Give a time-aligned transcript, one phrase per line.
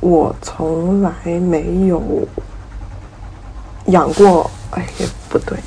[0.00, 2.02] 我从来没有
[3.86, 5.58] 养过，哎，也不对，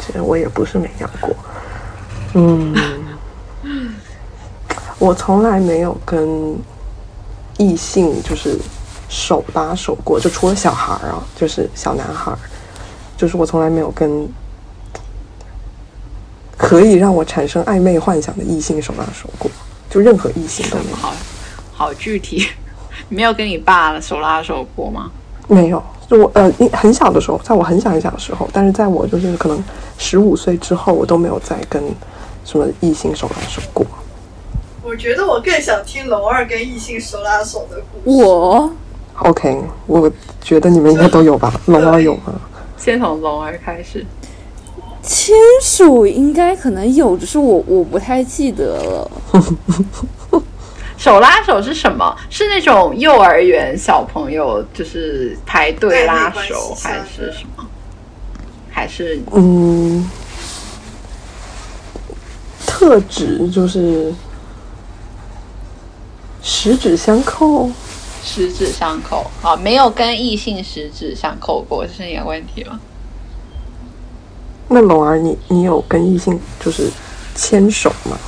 [0.00, 1.34] 其实我也不是没养过，
[2.34, 2.74] 嗯，
[4.98, 6.56] 我从来没有跟
[7.58, 8.58] 异性就是
[9.08, 12.38] 手拉手过，就除了小孩儿啊，就是小男孩儿，
[13.16, 14.28] 就是我从来没有跟
[16.56, 19.50] 可以让我产生暧昧幻想的异性手拉手过，
[19.88, 20.96] 就任何异性都没有。
[20.96, 21.12] 好
[21.72, 22.46] 好具体，
[23.10, 25.10] 你没有跟你爸手拉手过吗？
[25.48, 29.62] 没有，就我呃一很小的时候，在我很小很小的时候，但是在我就是可能
[29.98, 31.82] 十五岁之后，我都没有再跟
[32.44, 33.84] 什么异性手拉手过。
[34.82, 38.24] 我觉得我更想听龙二跟异性手拉手的故事。
[38.24, 38.72] 我
[39.18, 41.52] OK，我觉得你们应该都有吧？
[41.66, 42.32] 龙二有吗？
[42.76, 44.06] 先从龙儿开始。
[45.02, 49.10] 牵手应该可能有，只是我我不太记得了。
[51.00, 52.14] 手拉手是什么？
[52.28, 57.66] 是那种幼儿园小朋友就是排队拉手，还是什么？
[58.70, 60.06] 还是嗯，
[62.66, 64.12] 特指就是
[66.42, 67.70] 十指相扣。
[68.22, 69.56] 十指相扣啊？
[69.56, 72.78] 没有跟异性十指相扣过，这是你的问题吗？
[74.68, 76.90] 那龙儿，你你有跟异性就是
[77.34, 78.18] 牵手吗？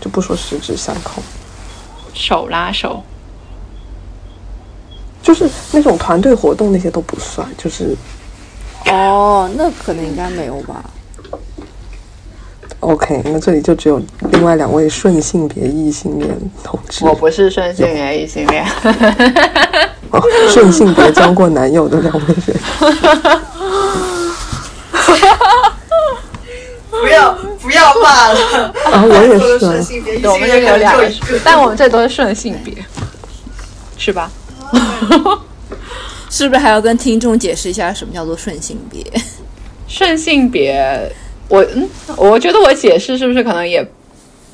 [0.00, 1.22] 就不说十指相扣，
[2.14, 3.02] 手拉手，
[5.22, 7.96] 就是那种团队活动那些都不算，就是
[8.86, 10.84] 哦，那可能应该没有吧。
[12.80, 13.22] OK。
[13.24, 18.66] 那这里就只有另外两位顺性别异性恋同志，我不是顺性别异性恋。
[20.10, 22.56] 哦顺性别交过男友的两位人。
[26.90, 29.82] 不要不要骂了，啊，我也 是啊顺。
[29.82, 31.10] 性别，对，我们这里有两个，
[31.44, 32.74] 但我们这都是顺性别，
[33.96, 34.30] 是吧？
[36.28, 39.04] 是不是还要跟听众解释一下什么叫做顺性别？
[39.86, 40.82] 顺性别，
[41.48, 43.86] 我嗯，我觉得我解释是不是可能也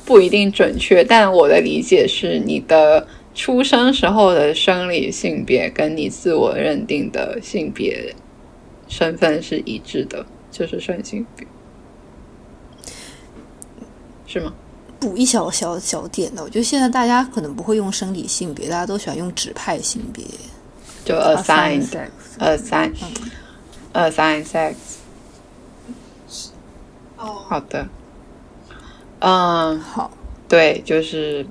[0.05, 8.13] 不一定准确，但我的理解是你的出生时候的生理性别跟你自我认定的性别
[8.89, 11.47] 身份是一致的，就是顺性别，
[14.29, 14.53] 是吗？
[14.99, 20.23] 补一小小小点的，我觉得现在大家可能不会用生理性别，大家都喜欢用指派性别。
[21.03, 21.81] 就 assign
[22.37, 22.93] assign sex assign
[23.93, 24.75] assign sex。
[27.17, 27.87] 哦，好的，
[29.19, 30.11] 嗯，好，
[30.47, 31.47] 对，就是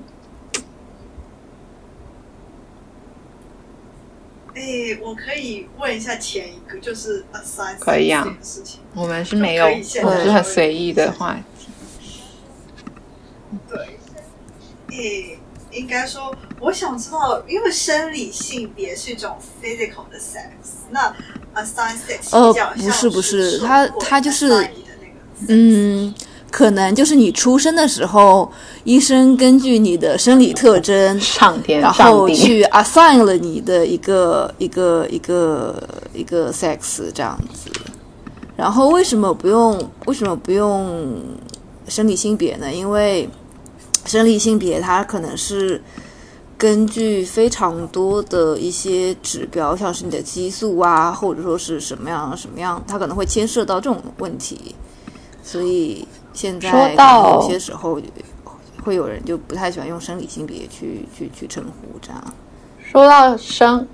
[4.55, 8.79] 哎，我可以问一下前一个，就是 assign 可以啊事情。
[8.95, 11.41] 我们是没有，我们是很随意的话题。
[13.67, 13.97] 对，
[14.99, 15.39] 诶，
[15.71, 20.49] 应该说，我想知道，因为生理性别是一种 physical 的 sex，
[20.91, 21.13] 那
[21.55, 24.69] assign sex 呃比较像不是不是受它过它就是
[25.47, 26.13] 嗯，
[26.51, 28.51] 可能就是你出生的时候，
[28.83, 35.81] 医生根据你的生理特征，上天，然后去 assign 了你的一个一个一个
[36.13, 37.71] 一个 sex 这样子。
[38.57, 41.21] 然后为什么不用为什么不用
[41.87, 42.69] 生理性别呢？
[42.73, 43.29] 因为
[44.05, 45.81] 生理性别它可能是
[46.57, 54.75] 根据非常多的一些指标，像是你的激素啊，或者说是什么样什么样，它可能会牵涉到这种问题。
[55.41, 57.99] 所以现在说到有些时候
[58.83, 62.33] 会有人就不太喜欢用生理性别去去去称呼这样。
[62.83, 63.87] 说到生，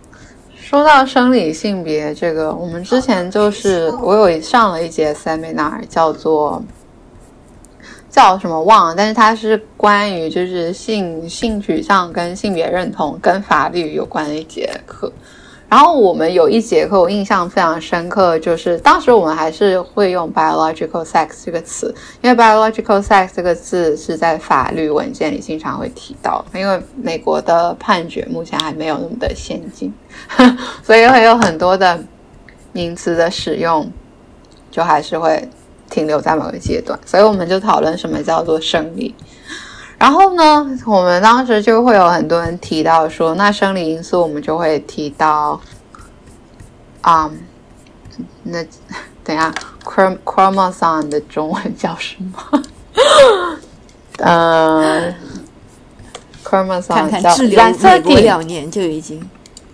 [0.55, 6.61] 说到生理性别这个，我们之前就是我有上了一节 seminar，叫做
[8.15, 15.11] 叫什么忘了，但是它是关于就是性性取向跟性别认同跟法律有关的一节课。
[15.67, 29.93] 然后我们有一节课我印象非常深刻，就是当时我们还是会用 biological sex 这个词，因为 biological sex 这个字是在法律文件里经常会提到，因为美国的判决目前还没有那么的先进，
[30.81, 32.01] 所以会有很多的
[32.71, 33.91] 名词的使用，
[34.71, 35.45] 就还是会
[35.95, 39.15] 停留在某个阶段，所以我们就讨论什么叫做生理。
[39.97, 45.57] 然后呢，我们当时就会有很多人提到说，那生理因素我们就会提到，
[46.99, 47.31] 啊、
[48.43, 48.61] 那
[49.23, 49.53] 等一下
[49.85, 52.61] ，chrom chromosome 的中文叫什么？
[54.19, 55.15] 呃
[56.43, 58.15] ，chromosome 叫染色体。
[58.17, 59.25] 两年就已经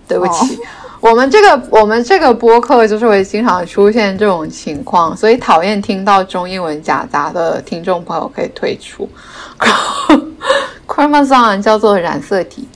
[0.07, 0.59] 对不起，
[1.01, 9.09] 我们这个我们这个播客就是会经常出现这种情况，所以讨厌听到中英文夹杂的听众朋友可以退出。
[10.87, 12.67] chromosome 叫做染色体，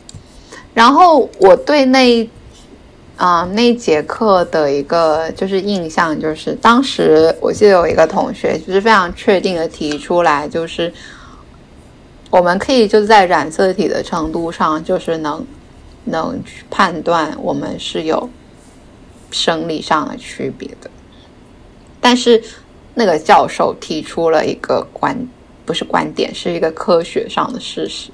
[0.74, 2.28] 然后我对那
[3.18, 10.92] 啊、那节课的一个就是印象，就是当时我记得有一个同学就是非常确定的提出来，就是
[12.30, 15.46] 我们可以就在染色体的程度上，就是能
[16.06, 18.30] 能去判断我们是有
[19.32, 20.90] 生理上的区别的。
[22.00, 22.42] 但是
[22.94, 25.18] 那个教授提出了一个观，
[25.66, 28.10] 不是观点，是一个科学上的事实。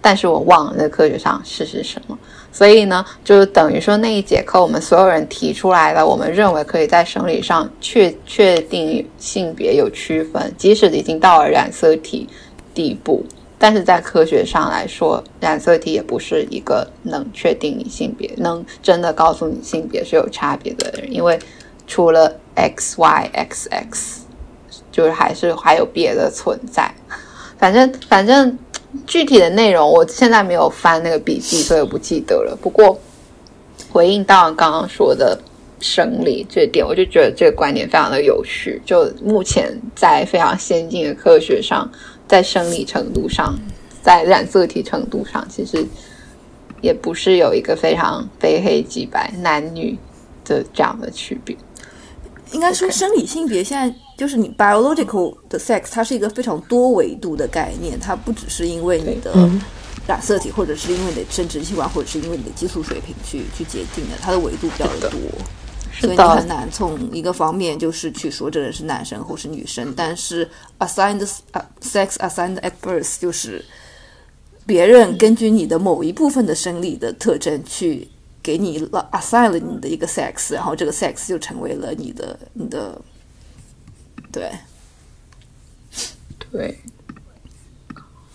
[0.00, 2.16] 但是我忘了那科学上事实是什么，
[2.52, 12.28] 所以呢，就等于说那一节课我们所有人提出来了，我们认为可以在生理上确确定性别有区分，即使已经到了染色体
[12.72, 13.24] 地步，
[13.58, 21.38] 但是在科学上来说，染色体也不是一个能确定你性别、能真的告诉你性别是有差别的人，因为
[21.86, 24.20] 除了 X、Y、X、X，
[24.92, 26.94] 就是还是还有别的存在。
[27.58, 28.58] 反正反正
[29.06, 32.58] 具体的内容我现在没有翻那个笔记，所以我不记得了。
[32.60, 32.98] 不过
[33.90, 35.38] 回应到刚刚说的
[35.80, 38.80] 生理这点，我就觉得这个观点非常的有趣。
[38.84, 41.90] 就目前在非常先进的科学上，
[42.28, 43.58] 在生理程度上，
[44.02, 45.86] 在染色体程度上，其实
[46.80, 49.98] 也不是有一个非常非黑即白、男女
[50.44, 51.56] 的这样的区别。
[52.52, 59.60] 应该说，生理性别现在就是你 biological 的 sex，它是一个非常多维度的概念，它不只是因为你的嗯。
[60.06, 65.10] 染色体，或者是因为你的生殖器官，或者是因为你的激素水平去去决定的，它的维度比较多，
[66.00, 69.92] 所以你很难从一个方面就是去说这人是男生或是女生。
[69.96, 70.48] 但是
[70.78, 73.64] assigned 啊 sex assigned at birth 就是
[74.64, 78.08] 别人根据你的某一部分的生理的特征去
[78.42, 83.00] 给你了 assign 了你的一个 sex，然后这个 sex 就成为了你的你的
[84.30, 84.50] 对。
[86.52, 86.78] 对，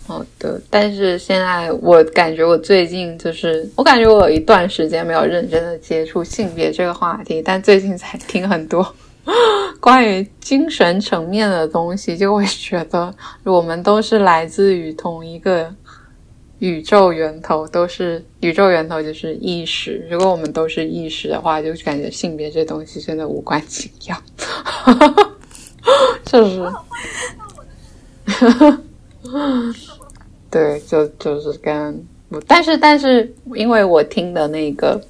[0.06, 0.60] 好的。
[0.68, 8.94] 但是现在我感觉我最近就是，我感觉我有一段时间没有认真的接触性别这个话题，但最近才听很多
[9.80, 13.14] 关于精神层面的东西，就会觉得
[13.44, 15.74] 我们都是来自于同一个。
[16.58, 20.06] 宇宙源头都是宇宙源头就是意识。
[20.08, 24.14] 如果我们都是意识的话，就感觉性别这东西真的无关紧要。
[24.36, 25.32] 哈哈
[26.24, 26.62] 就是，
[30.52, 32.06] 对，就就是跟，
[32.46, 35.02] 但是但是，因为我听的那个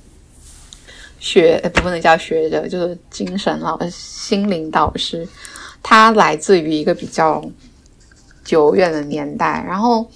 [1.18, 5.26] 学，不能叫学者，就是精神老、心灵导师，
[5.82, 7.44] 他来自于一个比较
[8.44, 10.08] 久远的年代，然后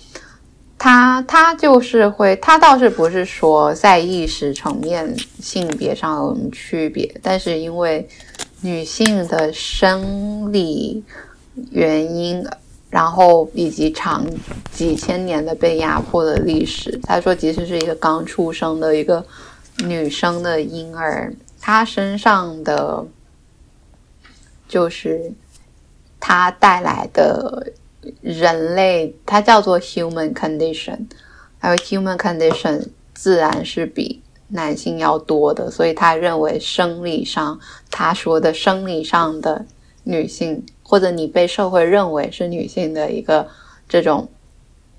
[0.79, 8.09] 他他就是会，他倒是不是说在意识层面性别上有什么区别，但是因为
[8.61, 11.03] 女性的生理
[11.71, 12.47] 原因，
[12.97, 14.27] 然后以及长
[14.73, 19.23] 几千年的被压迫的历史，他说，即使是一个刚出生的一个
[19.85, 23.05] 女生的婴儿，她身上的
[24.67, 25.31] 就是
[26.19, 27.71] 她带来的
[28.23, 31.01] 人类，它叫做 human condition，
[31.59, 32.83] 还有 human condition
[33.13, 37.61] 自然是比男性要多的，所以他认为生理上，
[37.91, 39.67] 他说的生理上的
[40.05, 43.47] 女性，或者你被社会认为是女性的一个
[43.89, 44.29] 这种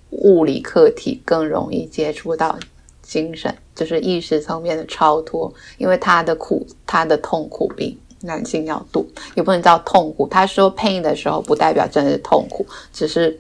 [0.10, 2.58] 物理客体，更容易接触到
[3.02, 10.28] 精神，就是意识层面的超脱，因为她的苦，她的痛苦比男性要多，也不能叫痛苦。
[10.28, 13.40] 他说 pain 的时候，不代表真的是痛苦，只是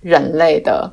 [0.00, 0.90] 人类的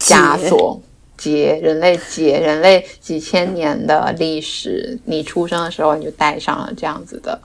[0.00, 0.80] 枷锁。
[1.18, 7.40] 结人类结人类几千年的历史，你出生的时候你就带上了这样子的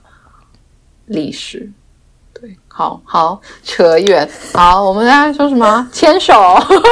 [1.06, 1.70] 历史。
[2.32, 4.28] 对，好好扯远。
[4.52, 5.86] 好，我们刚才说什么？
[5.92, 6.34] 牵手，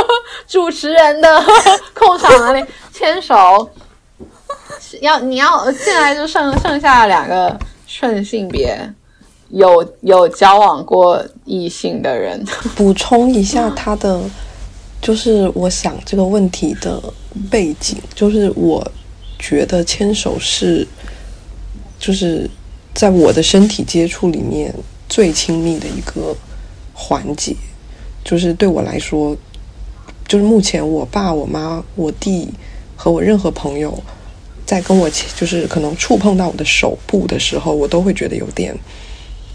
[0.47, 1.45] 主持人的
[1.95, 2.65] 控场哪里？
[2.93, 3.69] 牵手，
[5.01, 8.79] 要你要现在就剩剩下两个顺性别
[9.49, 12.45] 有有交往过异性的人。
[12.77, 14.21] 补充一下他的，
[15.03, 17.03] 就是我想这个问题的
[17.51, 18.87] 背景，就是我
[19.39, 20.87] 觉得牵手是，
[21.99, 22.49] 就是
[22.95, 24.75] 在我的身体接触里面
[25.09, 26.37] 最亲密的一个
[26.93, 27.55] 环节，
[28.25, 29.37] 就是对我来说，
[30.27, 32.49] 就是目前我爸、我妈、我弟
[32.97, 34.03] 和我任何朋友
[34.67, 38.77] 在跟我就是可能触碰到我的手部的时候，我都会觉得有点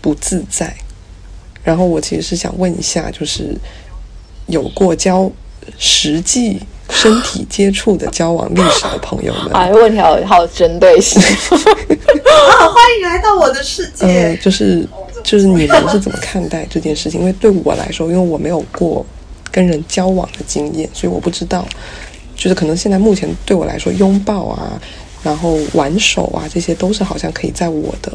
[0.02, 0.76] 不自在。
[1.64, 3.56] 然后我其实是想问一下，就是
[4.48, 5.32] 有过交
[5.78, 11.22] 实际身体接触的交往历史的朋友们，哎，问题好好针对性。
[11.22, 14.06] 啊，欢迎来到我的世界。
[14.06, 14.88] 呃，就是
[15.24, 17.20] 就是你们是怎么看待这件事情？
[17.20, 19.06] 因为对我来说，因为我没有过
[19.52, 21.68] 跟人交往的经验，所以我不知道，
[22.36, 24.80] 就是可能现在目前对我来说，拥抱啊，
[25.24, 28.12] 然后挽手啊，这些都是好像可以在我的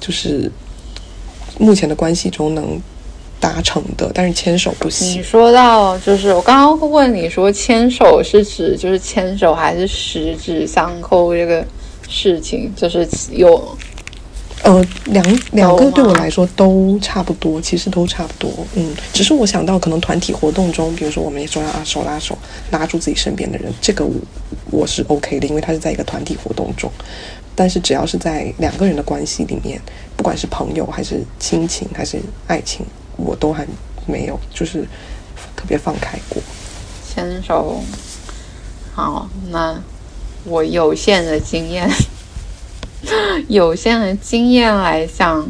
[0.00, 0.50] 就是
[1.58, 2.80] 目前的关系中能
[3.42, 5.20] 达成的，但是牵手不行你。
[5.20, 11.66] 说到就是我刚刚问你说牵手是指就是牵手还是十指相扣这个
[12.08, 13.76] 事情，就是有
[14.62, 18.48] 呃，两两个对我来说都差不多，其实都差不多。
[18.76, 22.38] 嗯，只是我想到可能团体活动中，比如说我们也说啊手拉手
[22.70, 24.14] 拉住自己身边的人，这个我
[24.70, 26.88] 我是 OK 的，因为他是在一个团体活动中。
[27.56, 29.80] 但是只要是在两个人的关系里面，
[30.16, 33.66] 不管是朋友还是亲情还是爱情，我都还
[34.06, 34.82] 没有就是
[35.56, 36.42] 特别放开过。
[37.08, 37.80] 牵手。
[38.94, 39.74] 好，那
[40.44, 41.88] 我有限的经验，
[43.48, 45.46] 有限的经验来讲，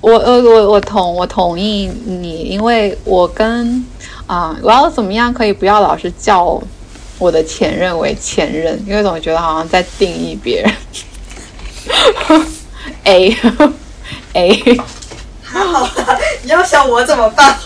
[0.00, 3.84] 我呃我我同我同意你，因为我跟
[4.26, 6.60] 啊、我要怎么样可以不要老是叫
[7.18, 10.72] 我的前任为前任，因为总觉得好像在定义别人。
[13.04, 13.36] A
[14.32, 14.80] A
[15.56, 17.56] 还好吧，你要想我怎么办？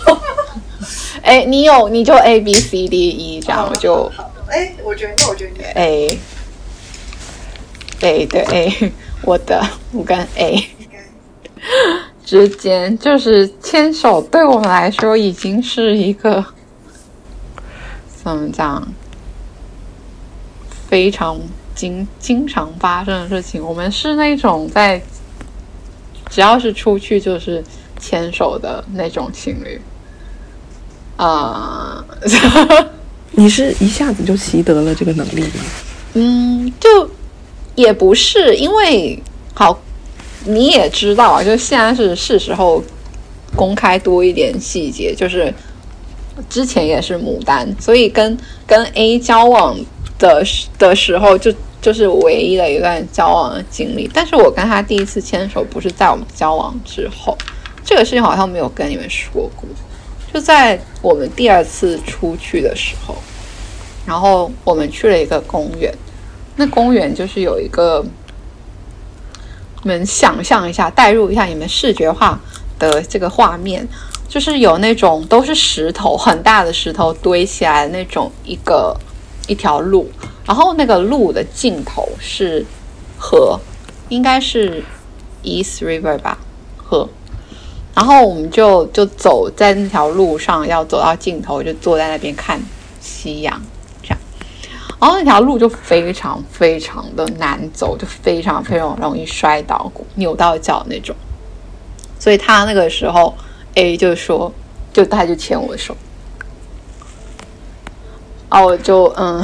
[1.23, 6.19] 哎，你有你就 A B C D E 这样，我就好哎，我觉得那我觉得你 A
[8.01, 8.93] A 对 A，
[9.23, 10.71] 我的我跟 A
[12.25, 16.45] 之间就是牵手，对我们来说已经是一个
[18.23, 18.87] 怎么讲
[20.89, 21.39] 非常
[21.75, 23.63] 经经常发生的事情。
[23.63, 25.03] 我们是那种在
[26.31, 27.63] 只要是出去就是
[28.01, 29.81] 牵手的那种情侣。
[31.17, 32.03] 啊、
[33.33, 35.65] 你是一下子就习得了这个能力吗？
[36.15, 37.11] 嗯，就
[37.75, 39.23] 也不是，因为
[39.55, 39.79] 好，
[40.47, 42.83] 你也知道啊，就现在是是时候
[43.55, 45.53] 公开多一点细节，就是
[46.49, 49.79] 之前也是牡丹，所以跟跟 A 交往
[50.19, 51.55] 的时的时候就。
[51.83, 57.35] 就是唯一的一段交往的经历，但是我跟他第一次牵手不是在我们交往之后，
[57.91, 59.69] 这个事情好像没有跟你们说过，
[60.33, 63.17] 就在我们第二次出去的时候，
[64.07, 65.93] 然后我们去了一个公园，
[66.55, 68.07] 那公园就是有一个，
[69.83, 72.41] 你们想象一下，代入一下你们视觉化
[72.79, 73.85] 的这个画面，
[74.29, 78.97] 就是有那种都是石头，很大的石头堆起来的那种一个
[79.49, 80.09] 一条路，
[80.47, 82.65] 然后那个路的尽头是
[83.19, 83.59] 河，
[84.11, 84.81] 应该是
[85.43, 86.39] East River 吧，
[86.77, 87.09] 河。
[87.95, 92.61] 然后我们就就走在那条路上，要走到尽头，就坐在那边看
[93.01, 93.61] 夕阳，
[94.03, 94.19] 这样。
[95.01, 101.15] 然后那条路就非常非常的难走，就非常非常容易摔倒、扭到脚那种。
[102.19, 103.35] 所以他那个时候
[103.75, 104.53] A 就说，
[104.93, 105.97] 就他就牵我的手，
[108.49, 109.43] 啊，我就嗯，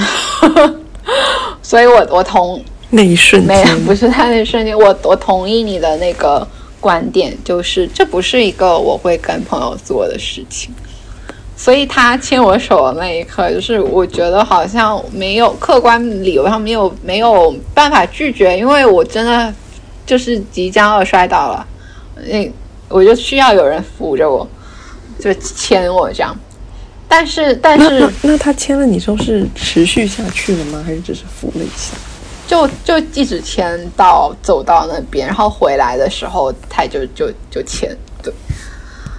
[1.62, 6.46] 所以我我同那一瞬间没有，间，不是他那瞬间，我我同意你的那个
[6.86, 10.72] 观点，就是这不是一个我会跟朋友做的事情。
[11.56, 19.52] 所以他牵我手的那一刻，就是我觉得好像没有客观理由上没有没有办法拒绝，因为我真的
[20.06, 21.66] 就是即将要摔倒了，
[22.28, 22.48] 那
[22.88, 24.48] 我就需要有人扶着我，
[25.18, 26.38] 就牵我这样。
[27.08, 30.80] 但是但是那那那他牵了你之后是持续下去了吗？
[30.86, 31.96] 还是只是扶了一下？
[32.46, 38.32] 就就一直牵到走到那边，然后回来的时候他就就就牵对，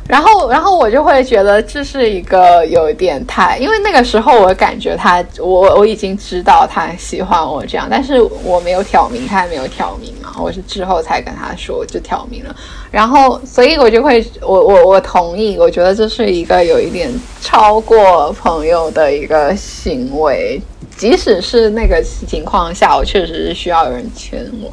[0.08, 12.56] 然后然后我就会觉得这是一个有点太，因为那个时候我感觉他我我已经知道他喜欢我这样，但是我没有挑明，他也没有挑明嘛，我是之后才跟他说就挑明了，
[12.90, 20.62] 然后所以我就会我我我同意，我觉得这是一个有一点超过朋友的一个行为，
[20.98, 24.72] 即使是那个情况下，我确实是需要有人牵我。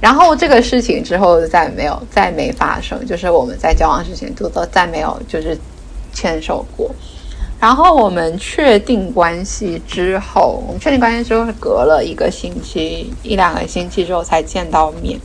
[0.00, 5.56] 然后这个事情之后再没有再没发生，就是我们在交往之前都都再没有就是
[6.12, 6.92] 牵手过。
[7.60, 15.16] 然后我们确定关系之后，我们确定关系之后是隔了一个星期一两个星期之后才见到面。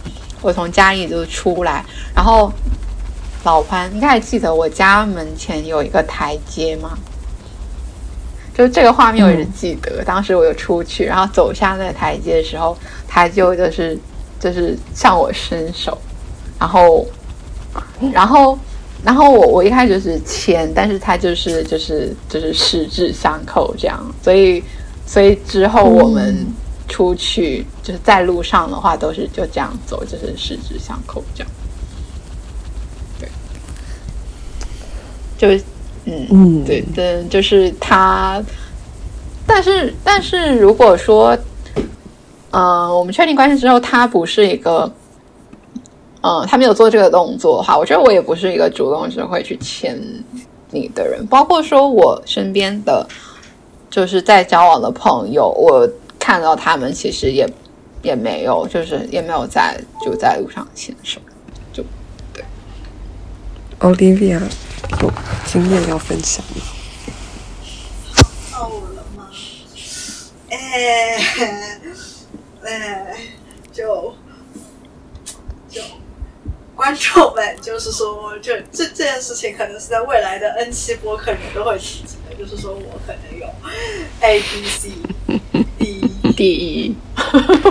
[0.42, 1.84] 我从家里就出来，
[2.16, 2.52] 然后
[3.44, 6.96] 老潘应该还记得我家门前有一个台阶吗？
[8.58, 12.76] 就这个画面我一直记得，当时我就出去，然后走下那个台阶的时候，
[13.08, 13.96] 他就就是
[14.40, 15.96] 就是向我伸手，
[16.58, 17.06] 然后
[18.12, 18.58] 然后
[19.04, 24.64] 然后我我一开始是牵，但是他就是就是就是十指相扣这样，所以
[25.06, 26.36] 所以之后我们
[26.88, 31.52] 出去、就是在路上的话都是就这样走，就是十指相扣这样，
[33.20, 33.30] 对，
[35.38, 35.64] 就是
[36.10, 38.42] 嗯嗯，对，对，就是他，
[39.46, 41.38] 但是但是如果说
[42.52, 44.90] 呃，我们确定关系之后，他不是一个，
[46.22, 50.02] 呃，他没有做这个动作的话，我觉得我也不是一个主动是会去牵
[50.72, 51.28] 你的人。
[51.28, 53.06] 包括说我身边的，
[53.90, 55.88] 就是在交往的朋友，我
[56.18, 57.46] 看到他们其实也
[58.02, 61.20] 也没有，就是也没有在就在路上牵手。
[61.74, 61.84] 就
[62.34, 62.44] 对
[63.82, 64.40] Olivia
[65.02, 65.14] 有
[65.46, 66.62] 经验要分享吗？
[68.52, 69.30] 到我了吗？
[70.50, 71.18] 哎、
[72.64, 73.16] 哎、
[73.72, 74.16] 就
[75.70, 75.82] 就
[76.76, 83.48] 观众们，就是说，这这这件事情可能是在未来的 N 期播客里面都会提及的，就是说我可能有
[84.22, 84.92] A、B、C、
[85.80, 86.96] D、第一，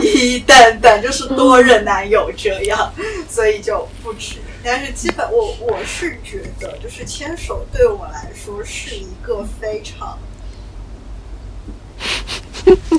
[0.03, 2.93] 一等等，就是多任男友这样，
[3.29, 4.37] 所以就不止。
[4.67, 10.19] 但是基本我我是觉得，就是牵手对我来说是一个非常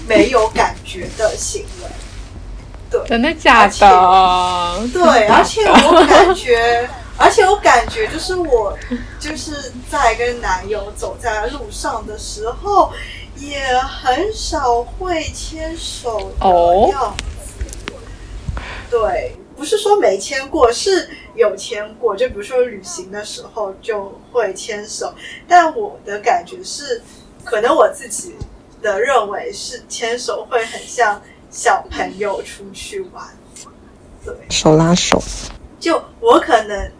[0.07, 1.89] 没有感觉的行为。
[2.89, 4.87] 对，真的假的？
[4.93, 8.77] 对，而且我感觉，而且我感觉就是我
[9.19, 12.93] 就是在跟男友走在路上的时候，
[13.35, 16.47] 也很少会牵手的
[16.91, 17.65] 样子。
[18.89, 22.15] 对，不是说没牵过，是有牵过。
[22.15, 25.13] 就比如说旅行的时候就会牵手，
[25.47, 27.01] 但我的感觉是，
[27.43, 28.35] 可能我自己
[28.81, 33.25] 的认为是牵手会很像小朋友出去玩。
[34.23, 35.21] 对，手拉手，
[35.79, 36.91] 就我可能，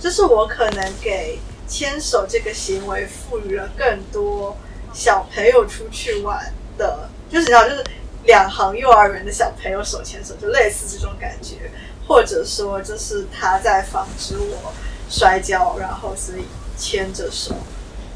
[0.00, 4.56] 就是我可能给牵手这个行为赋予了更多
[4.94, 7.84] 小朋友出去玩的，就是你知道，就是
[8.24, 11.70] 两行幼儿园的小朋友手牵手，就类似这种感觉，
[12.08, 14.72] 或者说就是他在防止我
[15.10, 17.54] 摔跤，然后所以牵着手，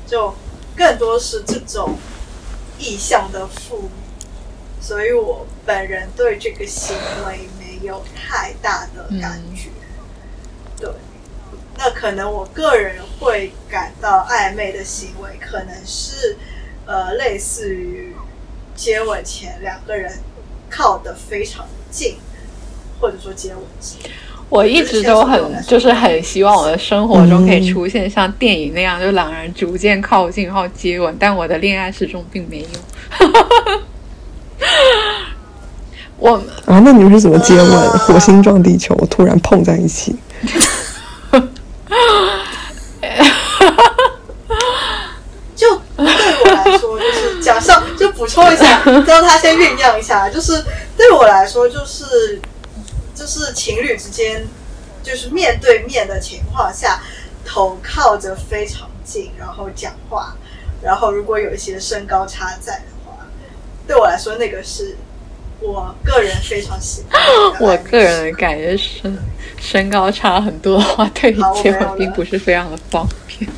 [0.06, 0.34] 就
[0.74, 1.98] 更多是这种
[2.78, 9.68] 意向的赋予，所以我本人对这个行为没有太大的感觉。
[10.78, 10.90] 对，
[11.76, 16.38] 那可能我个人会感到暧昧的行为，可能是
[16.86, 18.16] 呃类似于
[18.74, 20.18] 接吻前两个人
[20.70, 22.16] 靠得非常近，
[23.02, 23.58] 或者说接吻。
[24.48, 32.66] 我一直都很就是很希望我的生活中可以出现像电影那样，就两人逐渐靠近然后接吻，但我的恋爱始终并没有。
[36.18, 36.36] 我
[36.66, 37.66] 啊，那你们是怎么接吻？
[37.66, 40.14] 啊火星撞地球，突然碰在一起？
[45.56, 46.04] 就对
[46.44, 50.28] 我来说，就是假设就补充一下， 让他先酝酿一下。
[50.28, 50.62] 就是
[50.96, 52.40] 对我来说，就是
[53.22, 54.44] 就是情侣之间，
[55.00, 57.00] 就是面对面的情况下，
[57.44, 60.34] 头靠着非常近，然后讲话，
[60.82, 63.12] 然后如果有一些身高差在的话，
[63.86, 64.96] 对我来说，那个是
[65.60, 67.22] 我个人非常喜欢
[67.62, 68.92] 我个人的感觉是，
[69.56, 73.48] 身高差很多的话，对于接好我没有了吻并不是非常的方便。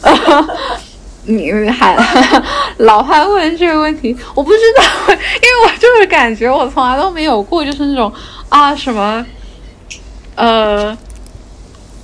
[1.24, 1.96] 你还
[2.78, 8.12] 老还问这个问题，我不知道， 因为我就是感觉我从来都没有过，就是那种
[8.48, 9.24] 啊什么，
[10.36, 10.96] 呃。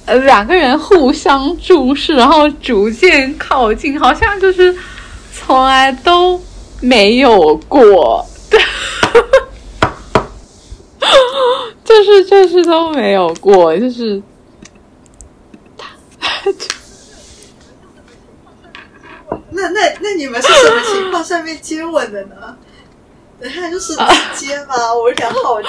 [0.06, 4.74] 呃，两个人互相注视，然后逐渐靠近，好像就是
[5.32, 6.40] 从来都
[6.80, 8.26] 没有过，
[11.84, 14.20] 就是就是都没有过，就是
[16.44, 16.52] 就
[19.50, 21.22] 那那那你们是什么情况？
[21.22, 22.56] 下面接吻的呢？
[23.40, 24.94] 等一下就是直接吗？
[24.94, 25.68] 我有点好奇，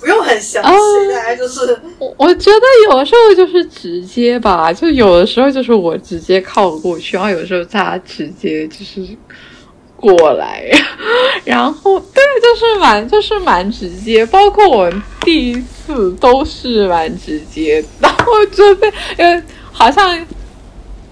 [0.00, 9.06] 不用很详细，大概就是我我觉得有的时候就是直接吧，就有的时候就是我直接靠过去，然后有时候他直接就是
[9.94, 10.68] 过来，
[11.46, 19.40] 然后对，就是蛮就是蛮直接，包括我第一次都是蛮直接，然后就被因为
[19.70, 20.18] 好像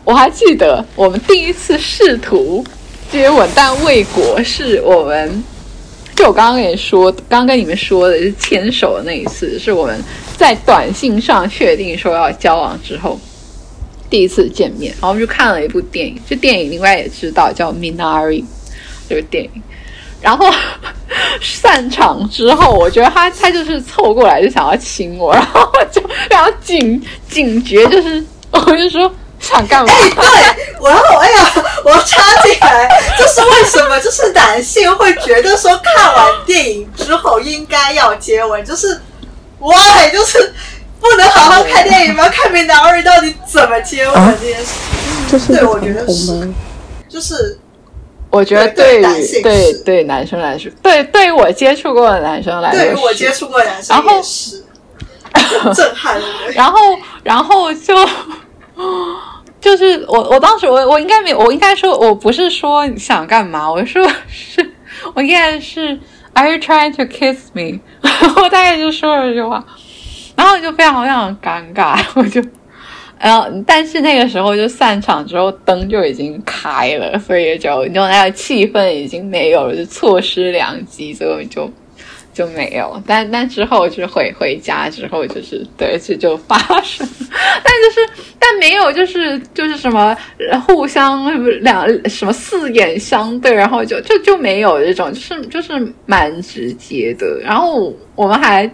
[0.05, 2.65] 我还记得我们第一次试图
[3.11, 5.43] 接吻但未果，是我们
[6.15, 9.99] 就我刚刚跟你说，刚刚跟你们说的是牵手的那一次，是我们
[10.37, 13.19] 在短信上确定说要交往之后
[14.11, 18.43] 第一次见面，然后我们就看了一部电影，这电影另外也知道叫《Minari》
[19.09, 19.51] 这个电影。
[20.21, 20.51] 然后
[21.43, 29.11] 散场之后，我觉得他他就是凑过来就想要亲我，然后就然后警警觉就是我就说
[29.45, 29.93] 想干嘛？
[29.93, 31.53] 哎对，然后哎呀，
[31.85, 39.01] 我要插进来，就是为什么就是男性会觉得说看完电影之后应该要接吻，就是
[39.61, 40.53] why 就是
[41.01, 42.29] 不能好好看电影吗？
[42.29, 46.51] 看《美男二》到底怎么接吻这件事情，这是对我觉得是？
[47.09, 47.59] 就是
[48.31, 54.65] 我觉得对于男性对对男生来说，对对于我接触过的男生来说，对于我接触过的男生然后也是
[55.75, 56.27] 震撼了。
[56.55, 56.79] 然后
[57.23, 57.95] 然后就
[59.65, 64.75] 就是我我当时我我应该没有我应该说我不是说想干嘛，我说是
[65.15, 65.99] 我应该是
[66.35, 67.81] Are you trying to kiss me？
[68.37, 69.65] 我大概就说了这句话，
[70.37, 72.43] 然后就非常非常尴尬，我就。
[73.19, 81.71] 然后，但是那个时候就散场之后，灯就已经开了，所以就就那个气氛已经没有了，就错失良机，所以就
[82.35, 83.03] 就没有。
[83.07, 87.09] 但但之后就是回回家之后，就是对，这就发生。
[87.31, 90.15] 但就是但没有，就是就是什么
[90.67, 91.25] 互相
[91.63, 97.41] 两什么四眼相对，然后就就就没有这种，就是就是蛮直接的。
[97.41, 98.71] 然后我们还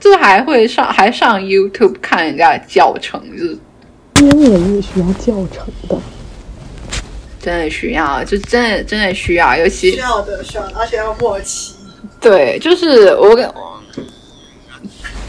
[0.00, 3.58] 就还会上还上 YouTube 看人家教程，就是
[4.20, 5.98] 英文也需要教程的。
[7.40, 11.73] 真的需要，就真的真的需要，尤其需要的，需要，而且要默契。
[12.24, 13.48] 对，就是我跟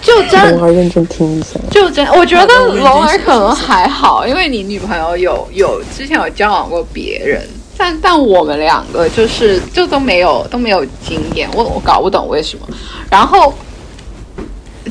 [0.02, 7.42] 就真龙儿认真听一下，就真，我觉得龙儿可能还好，因为你女朋友有有之前有交往过别人，
[7.76, 12.68] 但但我们两个就是就都没有都没有经验，我我搞不懂为什么，
[13.10, 13.52] 然后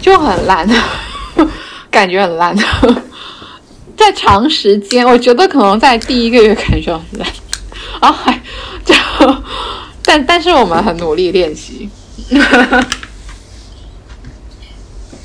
[0.02, 0.68] 就很烂，
[1.90, 2.54] 感觉很烂，
[3.96, 7.28] 在长时间，我觉得可能在第一个月感觉很烂，
[8.02, 8.40] 然后还
[8.84, 8.94] 就
[10.04, 11.88] 但但是我们很努力练习，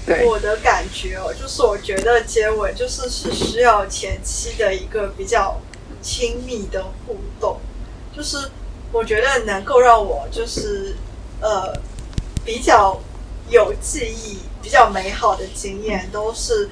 [0.05, 0.25] 对。
[0.25, 5.59] 我的感觉哦，就是我觉得接吻就是是需要前期的一个比较
[6.01, 7.59] 亲密的互动，
[8.15, 8.49] 就是
[8.91, 10.95] 我觉得能够让我就是
[11.41, 11.73] 呃
[12.45, 12.99] 比较
[13.49, 16.69] 有记忆、比较美好的经验，都是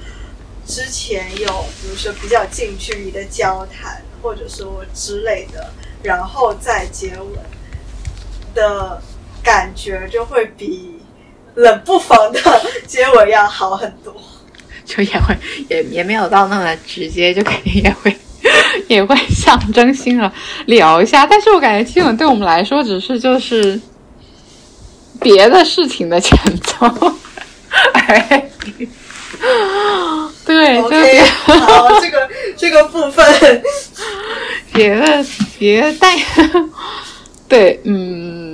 [0.65, 5.72] 之前有比如说比较近距离的交谈，或者说之类的，
[6.04, 7.38] 然后再接吻
[8.58, 9.00] 的
[9.41, 10.96] 感觉就会比。
[11.56, 12.39] 冷不防的
[12.86, 14.13] 接吻要好很多。
[14.86, 15.36] 就也会
[15.70, 18.15] 也也没有到那么直接，就肯定也会
[18.88, 20.32] 也会象征性的
[20.67, 21.26] 聊一下。
[21.26, 23.82] 但是我感觉接吻对我们来说，只是就是
[25.20, 26.86] 别的事情的前奏
[27.91, 28.39] 而
[28.78, 28.88] 已。
[30.46, 33.63] 对，就 OK，别好，这个这个部分，
[34.72, 35.26] 别的
[35.58, 36.15] 别的但
[37.50, 38.46] 对，嗯。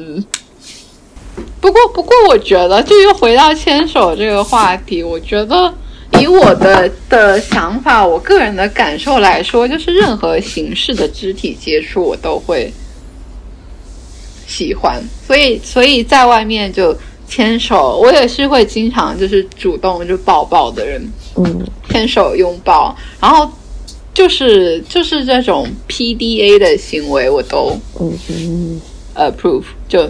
[1.60, 5.74] 不过，不过，我觉得，就又回到牵手这个话题，我觉得
[6.20, 12.72] 以我的的想法，我个人的感受来说，就是任何形式的肢体接触，我都会
[14.46, 15.02] 喜欢。
[15.26, 16.96] 所以，所以在外面就
[17.28, 21.02] 牵手，我也是会经常就是主动就抱抱的人，
[21.38, 23.50] 嗯，牵手拥抱，然后
[24.14, 28.82] 就是就是这种 PDA 的行为，我都嗯嗯，
[29.16, 30.10] approve 就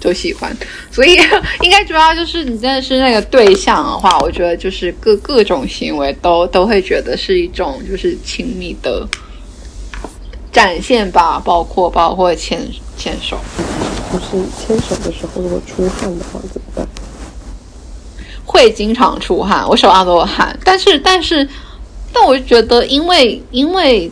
[0.00, 0.54] 就喜欢，
[0.90, 1.14] 所以
[1.62, 9.06] 应该主要就是你真的是那个对象的话，我觉得就是各各种行为都都会觉得是一种就是亲密的
[10.52, 12.60] 展现吧，包括包括牵
[12.98, 13.38] 牵手，
[14.12, 16.86] 就是牵手的时候，如果出汗的话怎么办？
[18.44, 21.48] 会经常出汗，我手上都有汗，但是但是
[22.12, 24.10] 但我就觉得因为因为。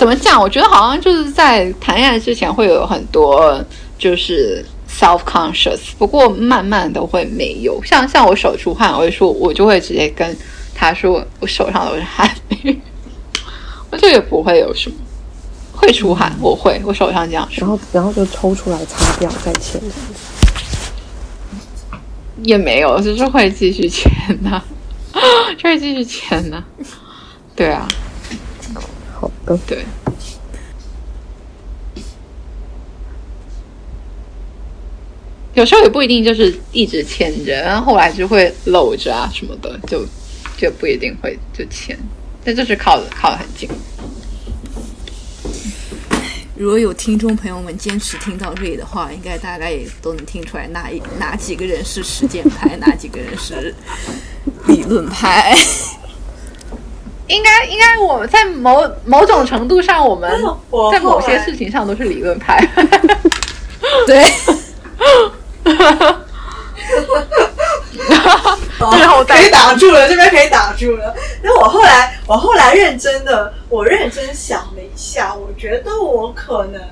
[0.00, 0.40] 怎么讲？
[0.40, 3.62] 我觉得好像就是在谈恋爱之前会有很多
[3.98, 7.78] 就是 self conscious，不过慢慢都会没有。
[7.84, 10.34] 像像我手出汗，我就说，我就会直接跟
[10.74, 12.34] 他说我手上都是汗，
[13.90, 14.96] 我这也不会有什么
[15.74, 19.78] 会出汗，我会我手上这样然后然后就抽出来擦掉再签。
[22.42, 24.10] 也没有，就是会继续签
[24.42, 24.62] 的，
[25.58, 26.64] 就会继续签的。
[27.54, 27.86] 对啊，
[29.66, 29.84] 对。
[35.54, 40.06] 有时候也不一定就是一直牵着，然后后来就会搂着啊什么的，就
[40.56, 41.98] 就不一定会就牵，
[42.44, 43.68] 但就是靠得靠得很近。
[46.56, 53.74] 如果有听众朋友们坚持听到这里的话，应该大概也都能听出来哪一哪几个人是实践派，哪几个人是
[54.68, 55.54] 理论派。
[57.30, 60.28] 应该应该我在某某种程度上，我们
[60.68, 62.68] 我在某些事情上都是理论派。
[64.06, 64.22] 对，
[68.98, 71.14] 然后可以挡住了，这边可以挡住了。
[71.42, 76.82] 那我后来，我后来认真的，我认真想了一下，我觉得我可能，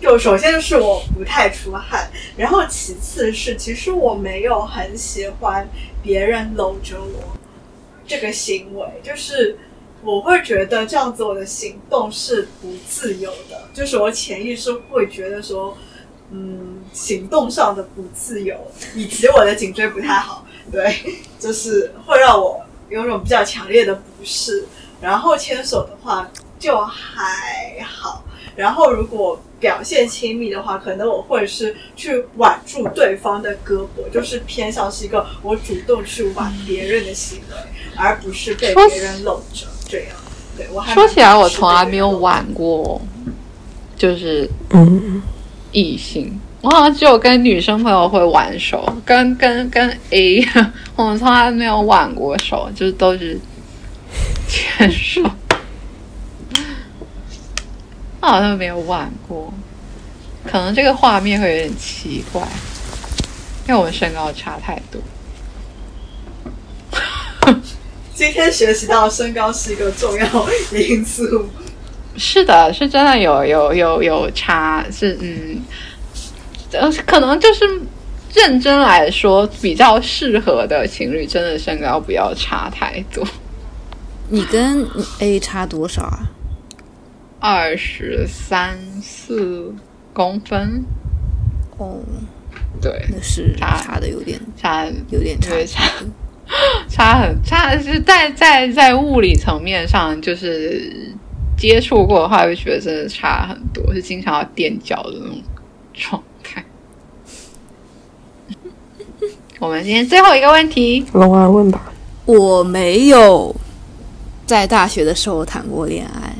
[0.00, 5.68] 就首先是我不太出汗，然后其次是其实我没有很喜欢
[6.02, 7.36] 别人搂着我
[8.10, 9.56] 这个行为，就是
[10.02, 15.78] 我会觉得这样子我的行动是不自由的，就是我潜意识会觉得说，
[16.32, 18.56] 嗯，行动上的不自由，
[18.96, 20.92] 以及我的颈椎不太好，对，
[21.38, 24.66] 就是会让我有种比较强烈的不适。
[25.00, 28.24] 然后牵手的话就还好，
[28.56, 37.56] 然后如果表现亲密的话，可能我会是去挽住对方的胳膊，就是偏向是一个我主动去挽别人的行为，
[37.94, 40.08] 而不是被别人搂着这样。
[40.56, 43.00] 对我还说起来，我从来没有挽过，
[43.96, 45.22] 就是嗯，
[45.72, 50.44] 异性，我好像只有跟女生朋友会挽手，跟跟跟 A，
[50.96, 53.38] 我们从来没有挽过手，就是都是
[54.48, 55.22] 牵手。
[58.20, 59.52] 我好像没有玩过，
[60.44, 62.42] 可能这个画面会有点奇怪，
[63.66, 65.00] 因为我们身高差太多。
[68.14, 70.26] 今天学习到身高是一个重要
[70.72, 71.48] 因素。
[72.16, 75.62] 是的，是真的有有有有差，是嗯，
[76.72, 77.64] 呃，可能就是
[78.34, 83.26] 认真来说，比较适合的情侣，真的身高不要差太多。
[84.28, 84.86] 你跟
[85.20, 86.30] A 差多少啊？
[87.40, 89.74] 二十三四
[90.12, 90.84] 公分，
[91.78, 91.98] 哦，
[92.80, 93.80] 对，那是差。
[93.82, 95.50] 差的有点差有点差。
[95.50, 95.82] 对差
[96.88, 101.12] 差很差，是在在在物理层面上，就是
[101.56, 105.42] 接触过的话，会觉得真的差很多，是经常要垫脚的那种
[105.94, 106.64] 状态。
[109.60, 111.92] 我们今天最后一个问题，龙儿问吧。
[112.26, 113.54] 我没有
[114.44, 116.34] 在大学的时候谈过恋爱，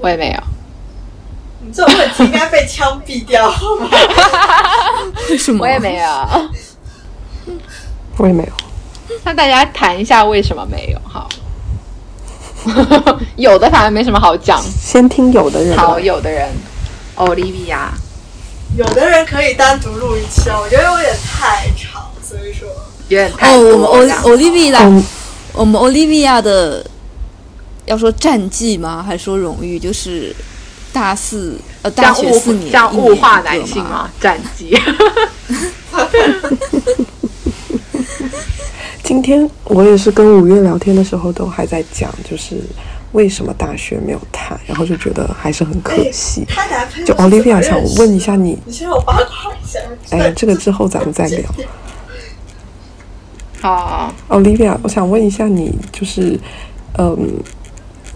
[0.00, 0.42] 我也没有。
[1.60, 3.88] 你这种问题应该被枪毙掉，好吗？
[5.28, 5.64] 为什么？
[5.64, 6.06] 我也没有。
[8.16, 8.52] 我也没有。
[9.24, 11.00] 那大家谈一下为什么没有？
[11.04, 11.28] 好，
[13.36, 14.62] 有的反而没什么好讲。
[14.62, 15.76] 先听有的人。
[15.76, 16.48] 好，有的人
[17.16, 17.88] ，Olivia，
[18.76, 22.68] 有的人可以单独录一期啊，我觉得有点太长，所以说
[23.08, 25.04] 有点太哦，我们 Olivia，、嗯，
[25.54, 26.84] 我们 Olivia 的
[27.88, 29.02] 要说战绩吗？
[29.02, 29.78] 还是说荣誉？
[29.78, 30.34] 就是
[30.92, 33.40] 大四呃大学四年，这样一年物化？
[33.40, 34.10] 男性吗？
[34.20, 34.76] 战绩，
[39.02, 42.60] 今天我也是跟五月聊天的时候，都还在讲，就是
[43.12, 46.44] 为什么大学没有谈，然后就觉得还是很可惜。
[47.06, 49.78] 就 Olivia 想问一下你，你先让我八卦一下。
[50.10, 51.42] 哎，这个之后咱们再聊。
[53.60, 56.38] 好， Olivia，我想问一下你，就是，
[56.98, 57.16] 嗯，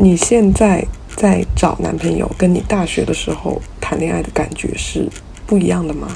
[0.02, 0.84] 你现在
[1.14, 5.08] 在找男朋友，跟你大学的时候谈恋爱的感觉是
[5.46, 6.08] 不一样的吗？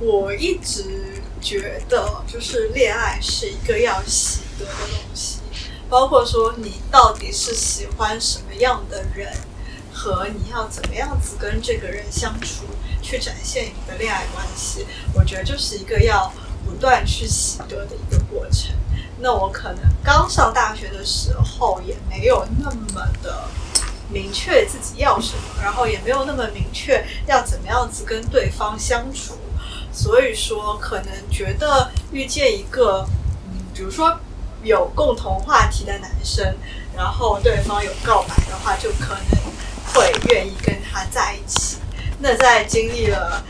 [0.00, 5.38] 我一直觉得，就是恋爱是一个要习得的东西，
[5.88, 9.32] 包括说你到底是喜欢什么样的人，
[9.92, 12.64] 和你要怎么样子跟这个人相处，
[13.00, 14.84] 去展现你的恋爱关系。
[15.14, 16.32] 我觉得就是一个要
[16.66, 18.74] 不断去习得的一个过程。
[19.20, 23.44] 那我可能刚上大学的时候，也没有那么的
[24.08, 29.34] 明确自己要什么，然后也没有那么明确要怎么样子跟对方相处。
[29.92, 33.04] 所以说，可能觉得遇见一个，
[33.48, 34.18] 嗯，比如说
[34.62, 36.56] 有共同话题的男生，
[36.96, 39.40] 然后对方有告白的话，就可能
[39.92, 41.78] 会愿意跟他在一起。
[42.20, 43.42] 那在经历了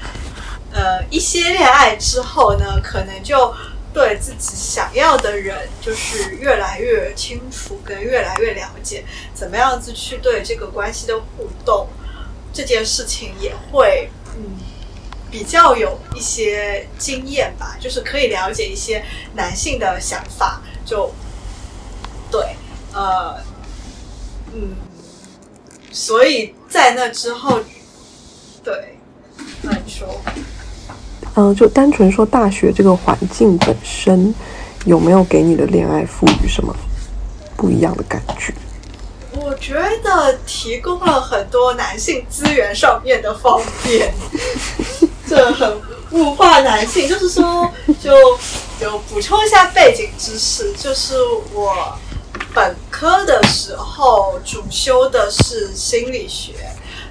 [0.72, 3.52] 呃一些恋爱之后呢，可能就
[3.92, 11.88] 对自己想要的人就是越来越清楚，跟越来越了解，怎么样子去对这个关系的互动，
[12.52, 14.58] 这件事情也会嗯。
[15.32, 19.00] 比较有一些经验吧，就是可以了解一些
[19.36, 21.14] 男性的想法，就
[22.32, 22.56] 对，
[22.92, 23.40] 呃，
[24.52, 24.74] 嗯，
[25.92, 27.60] 所以在那之后，
[28.64, 28.98] 对，
[29.62, 30.20] 那你说，
[31.48, 34.34] 嗯、就单纯说大学这个环境本身
[34.84, 36.74] 有没有给你的恋爱赋予什么
[37.56, 38.52] 不一样的感觉？
[39.32, 44.12] 我觉得提供了很多男性资源上面的方便，
[45.26, 47.08] 这很物化男性。
[47.08, 48.10] 就是说，就
[48.80, 51.14] 就补充一下背景知识，就是
[51.54, 51.72] 我
[52.52, 56.54] 本科的时候主修的是心理学，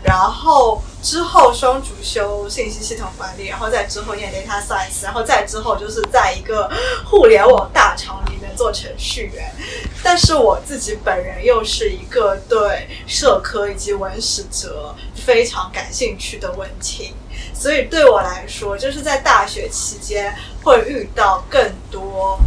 [0.04, 6.70] 然后之后双主修信息系统管理，然后再之后念 data science，然后再之后就是在一个
[7.04, 9.52] 互联网大厂里面做程序员。
[10.04, 17.16] 但是我自己本人又是一个对社科以及文史哲非常感兴趣的文青，
[17.56, 22.40] 所以对我来说，就是在大学期间会遇到更多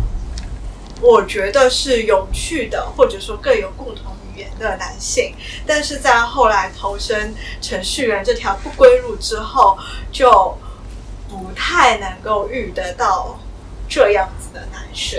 [1.01, 5.35] 我觉得是有趣的，或者说更有共同言的男性，
[5.67, 9.79] 但是在后来投身程序员这条不归路之后，
[10.11, 10.59] 就
[11.29, 13.39] 不太能够遇得到
[13.89, 15.19] 这样子的男生，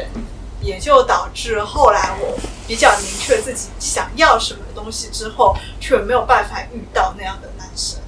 [0.61, 7.99] 也就导致后来我比较明确自己想要什么东西之后，却没有办法遇到那样的男生，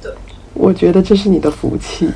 [0.00, 0.12] 对，
[0.54, 2.12] 我觉得这是你的福气，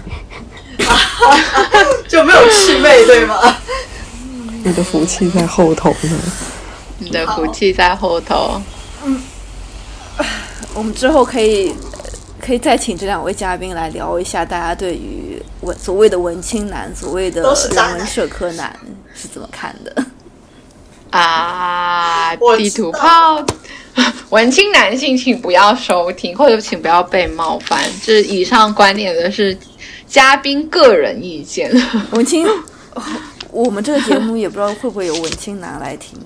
[2.08, 3.56] 就没有魑魅，对吗？
[4.64, 6.18] 你的福气在后头呢。
[6.98, 8.60] 你的福气在后头。
[9.04, 9.22] 嗯
[10.74, 11.74] 我们之后可以
[12.40, 18.78] 可以再请这两位嘉宾来聊一下，大家对于文所谓的文青男、所谓的人文社科男
[19.14, 20.04] 是怎么看的？
[21.10, 23.42] 啊，地图炮，
[24.28, 27.80] 文青男性请不要收听，或者请不要被冒犯。
[28.02, 29.56] 这以上观点的是
[30.06, 31.72] 嘉宾个人意见。
[32.10, 32.46] 文青，
[33.50, 36.18] 我们这个节目也不知道会不会有文青男来听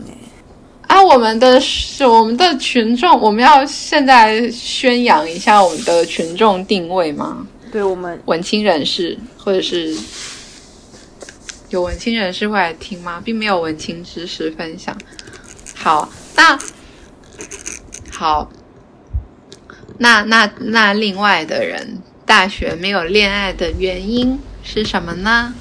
[1.10, 7.44] 我们的是我们的群众，我们要现在宣扬一下我们的群众定位吗？
[7.72, 9.92] 对我们文青人士，或者是
[11.70, 13.20] 有文青人士会来听吗？
[13.24, 14.96] 并没有文青知识分享。
[15.74, 16.56] 好，那
[18.12, 18.48] 好，
[19.98, 25.52] 那那那另外的人，大学没有恋爱的原因是什么呢？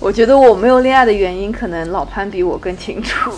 [0.00, 3.30] 我觉得我没有恋爱的原因，可能老潘比我更清楚。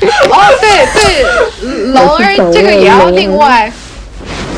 [0.30, 3.70] 哦，对对，龙儿这个也要另外。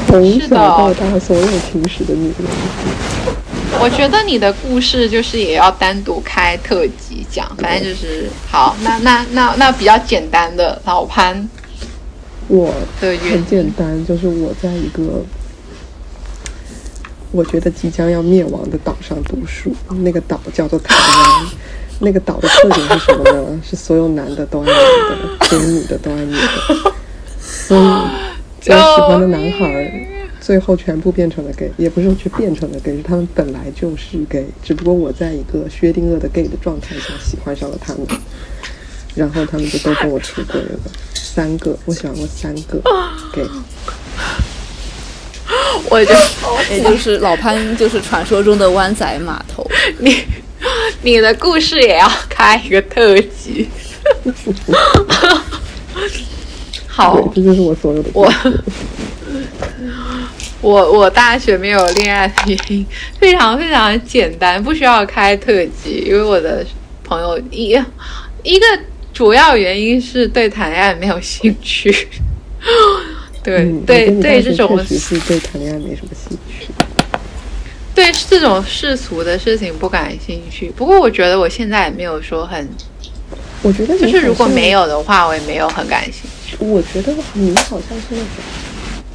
[0.06, 2.46] 从是的小到大所有情史的女人，
[3.80, 8.76] 我觉得你的故事就是也要单独开特辑讲，反正就是好。
[8.82, 11.48] 那那那那比较简单的老潘
[12.48, 15.24] 我的原很简单，就是我在一个
[17.30, 21.46] 我觉得即将要灭亡的岛上读书，那个岛叫做台湾。
[22.00, 23.60] 那个岛的特点是什么呢？
[23.62, 26.92] 是所有男的都爱女的，所有女的都爱女的。
[27.40, 29.90] 所以我喜欢的男孩儿，
[30.40, 38.06] 最后全部变成了 gay，也不是说去变成了 gay，是他们本来就是 gay，只不过我在一个薛定谔的 gay 的状态下喜欢上了他们，
[39.14, 40.78] 然后他们就都跟我出轨了。
[41.14, 42.80] 三个，我喜欢过三个
[43.32, 43.46] gay。
[45.90, 46.14] 我就
[46.70, 49.68] 也就是老潘，就是传说中的湾仔码头。
[49.98, 50.22] 你
[51.02, 53.68] 你的故事也要开一个特辑。
[56.86, 58.32] 好，这就是我所有的我。
[60.60, 62.86] 我我大学没有恋爱的原因
[63.18, 66.64] 非常非常简单，不需要开特辑，因为我的
[67.02, 67.70] 朋友一
[68.44, 68.66] 一个
[69.12, 72.08] 主要原因是对谈恋爱没有兴趣。
[73.42, 76.68] 对、嗯，对对，这种是对谈恋爱没什么兴趣。
[77.94, 80.70] 对这种世俗的事情不感兴趣。
[80.70, 82.68] 不过我觉得我现在也没有说很，
[83.62, 86.56] 我觉得就是如果没有，的话，我也没有很感兴趣。
[86.58, 88.26] 我觉得你好像是那种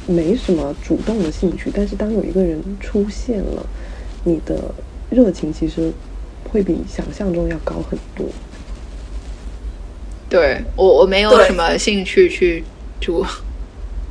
[0.06, 3.66] 没什么主动的兴趣，但是当有一个人出现了，
[4.24, 4.56] 你的
[5.10, 5.92] 热情其实
[6.50, 8.26] 会比想象中要高很多。
[10.30, 12.62] 对我我没有什么兴趣去
[13.00, 13.24] 主。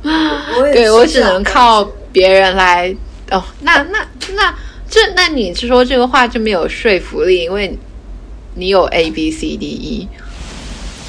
[0.72, 2.94] 对我只能靠别人来
[3.30, 3.44] 哦。
[3.60, 4.54] 那那那
[4.88, 7.78] 这那你是说这个话就没有说服力，因为
[8.54, 10.08] 你有 A B C D E。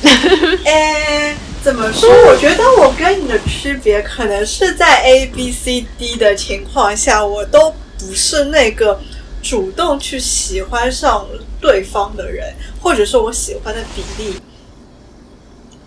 [0.64, 2.10] 诶，怎么说？
[2.28, 9.00] 我觉得我跟你的区别可能是在 A B C D 的情况下，我都不是那个
[9.44, 11.28] 主动去喜欢上
[11.60, 14.36] 对方的人，或者说我喜欢的比例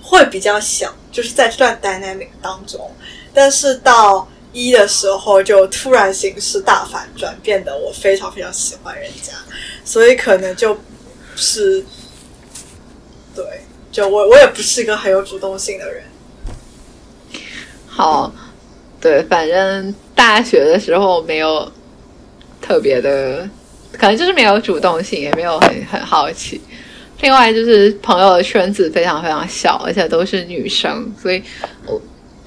[0.02, 2.90] 会比较小，就是在这段 dynamic 当中。
[3.32, 9.32] 但是到一的时候，就突然形势大反转，变得我非常非常喜欢人家，
[9.84, 10.76] 所以可能就
[11.36, 11.84] 是
[13.34, 13.44] 对。
[13.90, 16.02] 就我我也不是一个很有主动性的人，
[17.86, 18.32] 好，
[18.98, 21.70] 对，反正大学的时候没有
[22.62, 23.46] 特别的，
[23.92, 26.58] 可能就是没有主动性，也没有很很好奇。
[27.20, 31.42] 另外就是朋友的圈子非常非常小，而且都是女生，所以
[31.84, 32.00] 我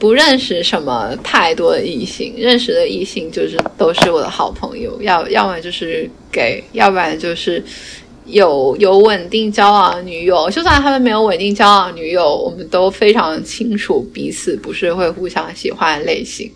[0.05, 7.63] 不认识什么太多的异性，认识的异性就是都是我的好朋友，要要么就是给，要不然就是
[8.25, 16.51] 有有稳定交往的女友，就算他们没有稳定交往的女友，我们都非常清楚彼此不是会互相喜欢的类型。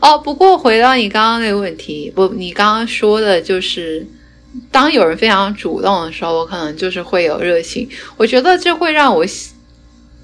[0.00, 4.06] 哦，不过回到你刚刚那个问题，不，你刚刚说的就是，
[4.70, 7.88] 当有人非常主动的时候，我可能就是会有热情。
[8.16, 9.26] 我觉得这会让我，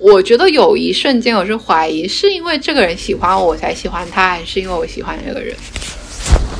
[0.01, 5.55] 我觉得有一瞬间我是怀疑，是因为这个人喜欢我，我才喜欢他，还是因为我喜欢这个人？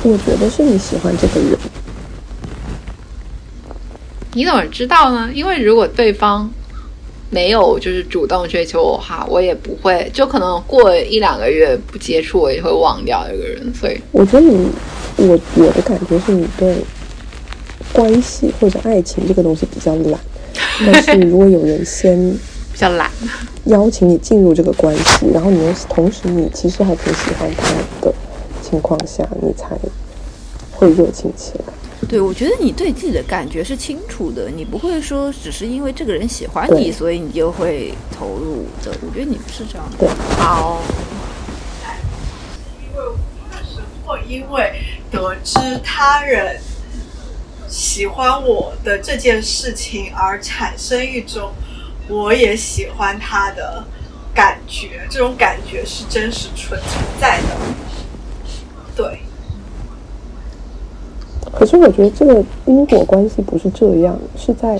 [0.03, 1.57] 我觉得是你喜欢这个人，
[4.35, 5.27] 你怎么知道呢？
[5.33, 6.47] 因为如果对方
[7.31, 13.73] 没有就是主动追求我哈，我也不会，就可能过一两个月不接触，我也会忘掉这个人。
[13.73, 14.69] 所以我觉得你，
[15.17, 16.75] 我我的感觉是你对
[17.91, 20.19] 关系或者爱情这个东西比较懒，
[20.85, 22.37] 但是如果有人先
[22.81, 23.11] 较懒，
[23.65, 27.67] 邀请你进入这个关系，然后你又同时你其实还挺喜欢他
[28.01, 28.11] 的
[28.63, 29.77] 情况下，你才
[30.71, 31.65] 会热情起来。
[32.09, 38.91] 对，我觉得你对自己的感觉是清楚的，你不会说只是因为这个人喜欢你，所以你就会投入的。
[39.07, 39.97] 我觉得你不是这样的。
[39.99, 40.09] 对
[40.39, 40.81] 好，
[42.81, 43.15] 因为我
[43.63, 44.73] 是会因为
[45.11, 46.59] 得知他人
[47.69, 51.51] 喜欢我的这件事情而产生一种
[52.11, 53.83] 我也喜欢他的
[54.33, 57.47] 感觉，这种感觉是真实存存在的。
[58.95, 59.19] 对，
[61.53, 64.77] 可是我觉得这个因果关系不是这样，是在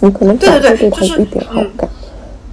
[0.00, 1.88] 你可能对早就对他有一点好感，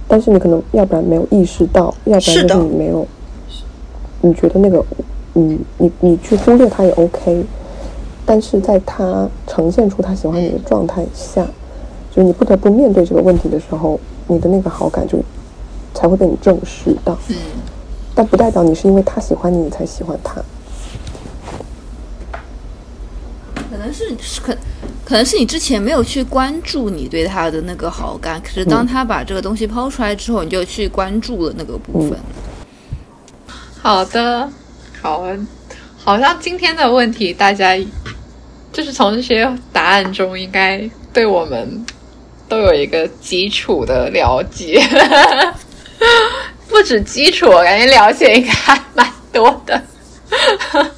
[0.08, 3.06] 但是你可能要不然没有意识到，要不然就是你没有，
[4.20, 4.84] 你觉得那个，
[5.34, 7.44] 嗯，你你去忽略他也 OK，
[8.24, 11.46] 但是在他呈现出他喜欢你的状态下，
[12.16, 15.22] 就是你不得不面对这个问题的时候，你的那个好感就
[15.92, 17.36] 才会被你正视到，嗯，
[18.14, 20.40] 但不代表你是因为他喜欢你，你才喜欢他。
[23.70, 24.56] 可能是是可，
[25.04, 32.18] 可能是你之前没有去关注你对他的那个好感，可是当他把这个东西抛出来之后，你就去关注了那个部分。
[33.82, 34.50] 好的，
[35.02, 35.22] 好，
[36.02, 37.76] 好像今天的问题，大家
[38.72, 41.84] 就是从这些答案中，应该对我们
[42.48, 44.80] 都有一个基础的了解，
[46.68, 49.82] 不止基础，我感觉了解应该还蛮多的。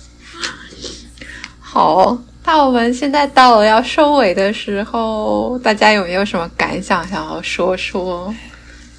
[1.61, 8.35] 好，那我们现在到了要收尾的时候，大家有没有什么感想想要说说？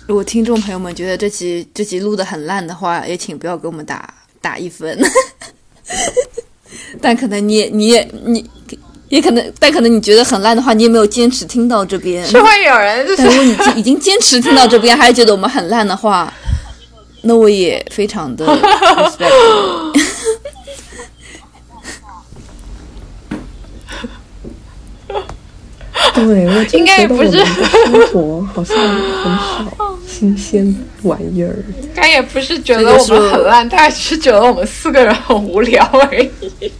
[0.08, 5.00] 如果听众朋友们觉得这集这集录的很烂的话，也请不要给我们打打一分。
[7.02, 8.50] 但可能你也你也你
[9.10, 12.26] 也可能，但可能你觉得很烂的话，你也没有坚持听到这边。
[12.26, 16.32] 是会有人就但如果你已经坚持听到这边，还是觉得我们很烂的话，
[17.24, 19.30] 那我也非常的 respect。
[26.14, 31.56] 对，我应该也不是生活好像很少新鲜玩意儿。
[31.82, 36.72] 应该也不是觉得我们很烂，大概只是觉得我们四个人很无聊而已。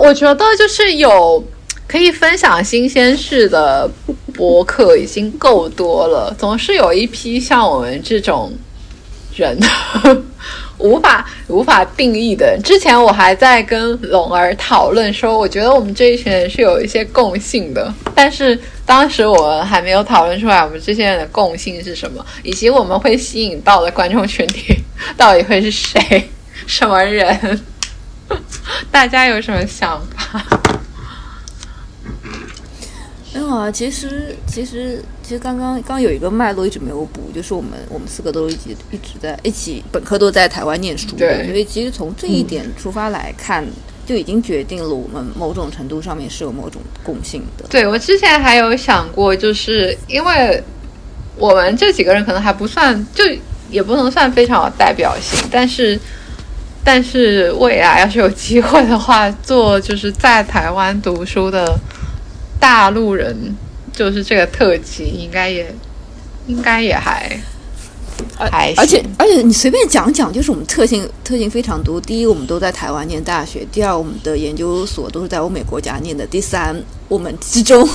[0.00, 1.42] 我觉得就是有
[1.86, 3.90] 可以分享新鲜事的
[4.32, 8.52] 博客已经够多了，总是有一批像我们这种
[9.34, 9.58] 人
[10.78, 12.58] 无法无法定义的。
[12.64, 24.74] 之前我还在跟龙儿讨论说，我觉得我们这一群人是有一些共性的，但是当时我们还没有讨论出来我们这些人的共性是什么，以及我们会吸引到的观众群体
[25.16, 26.28] 到底会是谁、
[26.66, 27.60] 什么人。
[28.90, 30.44] 大家有什么想法？
[33.34, 43.64] 没有啊，其实其实其实刚刚刚有一个脉络一直没有补，就是我们我们四个都一起一直在一起，本科都在台湾念书，对所以其实从这一点出发来看，
[44.04, 47.64] 就已经决定了我们某种程度上面是有某种共性的。
[47.70, 50.62] 对我之前还有想过，就是因为
[51.36, 53.24] 我们这几个人可能还不算，就
[53.70, 55.98] 也不能算非常有代表性，但是
[56.84, 61.78] 但是未来要是有机会的话，做就是在台湾读书的
[62.58, 63.54] 大陆人，
[63.92, 65.72] 就是这个特辑，应该也
[66.48, 67.38] 应该也还
[68.36, 72.00] 还而且而且你随便讲讲，就是我们特性特性非常多。
[72.00, 76.74] 第一，我们都在台湾念大学；第二，我们的研究所都是在欧美国家念的；第三，
[77.08, 77.88] 我们之中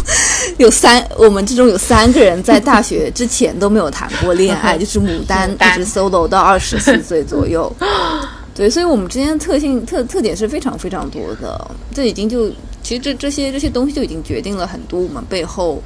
[0.57, 7.69] 有三，我们之中有三个人在大学之前都没有谈过恋爱， 就是牡丹牡丹一直 solo 到二十四岁左右。
[8.57, 11.71] 对，所以我们之间的特性特特点是非常非常多的。
[11.93, 12.49] 这已经就
[12.81, 15.79] 其实这这些这些东西就已经决定了很多我们背后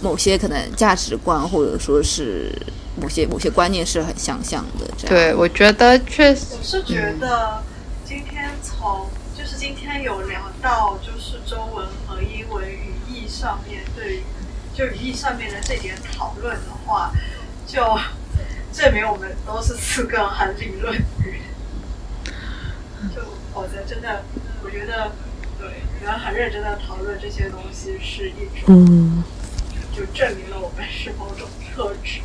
[0.00, 2.50] 某些可能价值观或者说是
[2.98, 4.86] 某些某些观念是很相像的。
[4.96, 7.62] 这样对，我觉得确实我是觉得
[8.06, 14.22] 今天从就是今天有聊到就是中文和英文语义上面对于
[14.72, 17.12] 就语义上面的这点讨论的话，
[17.66, 17.82] 就
[18.72, 21.40] 证明我们都是四个很理论的人。
[23.14, 23.22] 就
[23.52, 24.22] 否则真的，
[24.62, 25.12] 我觉得
[25.58, 25.68] 对，
[25.98, 29.24] 你们很认真的讨论这些东西是一种，嗯，
[29.94, 32.20] 就证明了我们是某种特质。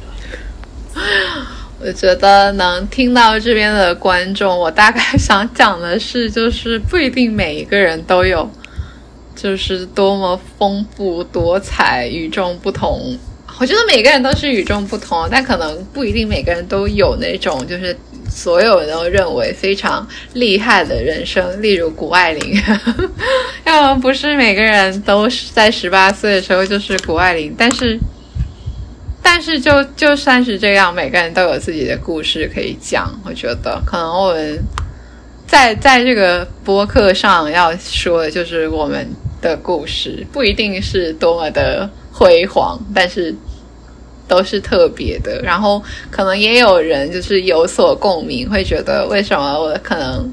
[1.79, 8.47] 我觉得能听到这边的观众，我大概想讲的是，就是不一定每一个人都有
[9.35, 13.17] 就是多么丰富多彩、与众不同。
[13.61, 17.95] 我觉得每个人都是与众不同，但可能不一定每个人都有那种就是
[18.27, 21.61] 所有人都认为非常厉害的人生。
[21.61, 22.59] 例如谷爱凌，
[23.63, 27.99] 要不是每个人都是在十八岁的时候就是谷爱凌，但是
[29.21, 33.13] 但是就就算是这样，每个人都有自己的故事可以讲。
[33.23, 34.59] 我觉得可能我们
[35.45, 39.07] 在在这个播客上要说的就是我们
[39.39, 43.35] 的故事，不一定是多么的辉煌，但是。
[44.31, 50.31] 都是特别的，然后可能也有人就是有所共鸣，会觉得为什么我可能？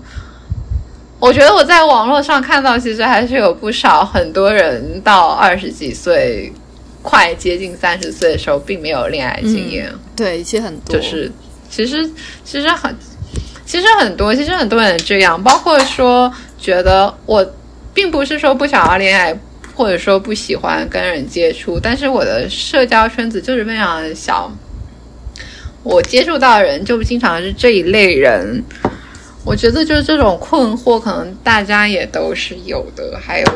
[1.19, 6.53] 我觉得我在网络上看到，其实还是有不少很多人到二十几岁，
[7.03, 9.93] 快接近三十岁的时候，并没有恋爱经验。
[10.15, 11.29] 对，其实很多，就是
[11.69, 12.09] 其实
[12.45, 12.95] 其实很
[13.67, 17.45] 其实很多，其实很多人这样，包括说觉得我
[17.93, 19.37] 并不是说不想要恋爱。
[19.79, 24.53] 或者说不喜欢跟人接触，但是我的社交圈子就是非常的小，
[25.85, 28.61] 我接触到的人就经常是这一类人。
[29.45, 33.17] 我觉得就是这种困惑，可能大家也都是有的。
[33.25, 33.47] 还有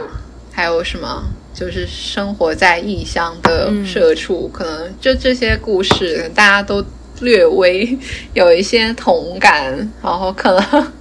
[0.53, 1.25] 还有什么？
[1.53, 6.83] 就是生活在异乡的社畜，可能就这些故事，大家都
[7.21, 7.99] 略微
[8.33, 9.77] 有一些同感。
[10.01, 10.93] 然后可能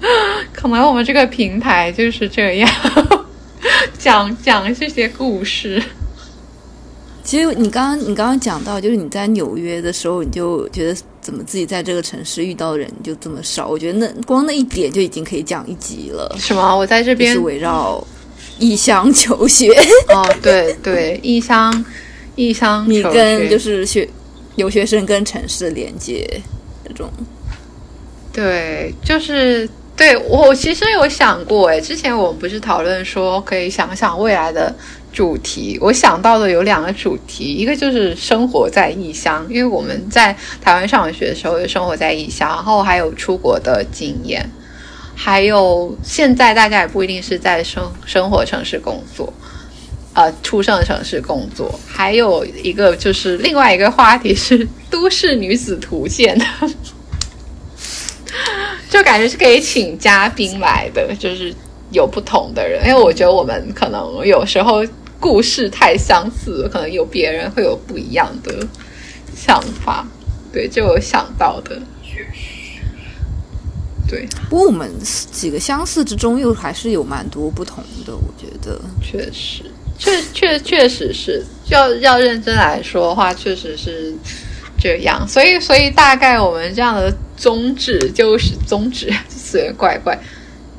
[0.52, 2.68] 可能我们这个平台就是这样。
[4.06, 5.82] 讲讲这些故事。
[7.24, 13.66] 其实你刚刚你刚刚讲到，就是你在纽约的时候，你就觉得怎么自己在这个城市遇到的人就这么少？
[13.66, 16.32] 我觉得那光那一点就已经可以讲一集了。
[16.38, 16.78] 什么？
[16.78, 18.00] 我在这边是围绕
[18.60, 19.72] 异乡求学。
[20.10, 21.84] 哦，对对，异乡
[22.36, 24.08] 异乡，你跟就是学
[24.54, 26.40] 留学生跟城市的连接
[26.84, 27.10] 那种。
[28.32, 29.68] 对，就是。
[29.96, 34.74] 对我其实有想过，诶，之前我们不是讨论说可以想想未来的
[35.10, 44.46] 主题，我想到的有两个主题，一个就是生活在异乡，因为我们在台湾上学的时候就生活在异乡，然后还有出国的经验，
[45.14, 49.32] 还有现在大家也不一定是在生生活城市工作，
[50.12, 56.38] 呃，出生的城市工作，还有一个就是另外一个话题是 都市女子图鉴。
[58.96, 61.54] 就感觉是可以请嘉宾来的，就是
[61.90, 64.82] 有不同的人，因为我觉得我们可能有时候
[65.20, 68.66] 故事太相似，可能有别人会有不一样的
[69.36, 70.06] 想法。
[70.50, 72.80] 对，就有想到的，确实。
[74.08, 78.16] 对，不过我们几个相似之中，又还是有蛮多不同的。
[78.16, 79.62] 我觉得，确实，
[79.98, 84.14] 确确确实是要要认真来说的话，确实是
[84.78, 85.28] 这样。
[85.28, 87.14] 所以，所以大概我们这样的。
[87.36, 90.18] 宗旨就是宗旨，词有怪怪。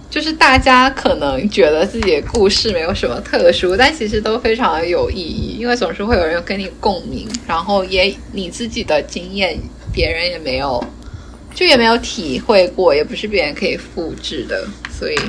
[0.10, 9.60] 就是大家可能觉得自己的故事没有什么特殊，但其实都非常有意义，因为总是会有人跟你共鸣，然后也你自己的经验，
[9.94, 10.84] 别人也没有，
[11.54, 14.66] 就也没有体会过，也不是别人可以复制的。
[14.90, 15.20] 所以，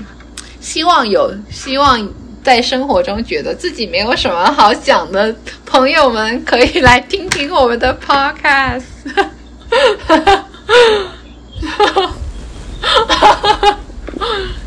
[0.60, 2.08] 希望有希望
[2.44, 5.34] 在生活中觉得自己没有什么好讲的
[5.66, 8.84] 朋友们，可以来听听我们的 podcast。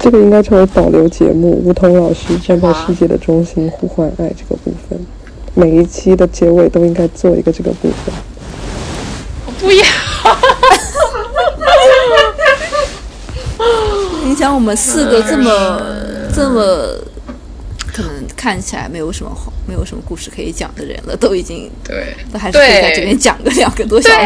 [0.01, 1.61] 这个应该成为保留节目。
[1.63, 4.99] 梧桐老师站在世界的中心呼唤爱这个部分，
[5.53, 8.13] 每一期的结尾都应该做一个这个部分。
[9.59, 9.83] 不要！
[14.25, 15.79] 你想我们四个这么
[16.33, 16.95] 这么
[17.93, 24.15] 可能看起来没有什么好、没有什么故事可以讲的人了，都已经对，都还是可以在这边讲个两个多小时。
[24.15, 24.25] 对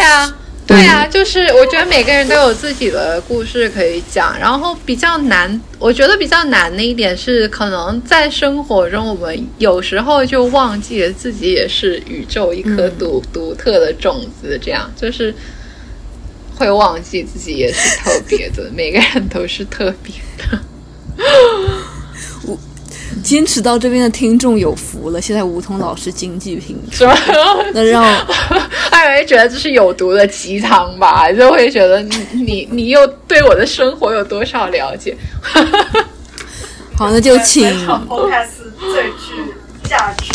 [0.73, 15.33] 呀，就是我觉得每个人都有自己的故事可以讲，然后比较难，我觉得比较难的一点是，可能在生活中，我们有时候就忘记了自己也是宇宙一颗独独特的种子，这样就是
[16.55, 20.59] 会忘记自己也是特别的，每个人都是特别的。
[23.23, 27.11] 坚持到这边的听众有福了，现在梧桐老师经济贫穷，
[27.73, 28.03] 那让
[28.91, 31.31] 艾薇觉得这是有毒的鸡汤吧？
[31.31, 35.15] 就会觉得你你你又对我的生活有多少了解？
[36.95, 37.63] 好，那就请
[38.79, 39.53] 最具
[39.83, 40.27] 价值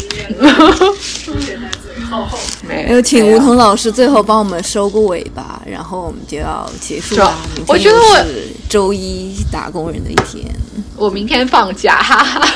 [1.24, 2.26] 出现在最后，
[2.68, 7.34] 没有请梧桐老师最后帮我们收个尾吧，然后我们就要结束了。
[7.66, 8.24] 我觉得我
[8.68, 10.44] 周一打工人的一天。
[11.00, 12.46] 我明天放假，哈哈，